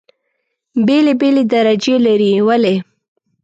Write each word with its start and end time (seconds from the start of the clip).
بېلې 0.85 1.13
بېلې 1.19 1.43
درجې 1.53 1.95
لري. 2.05 2.31
ولې؟ 2.47 2.75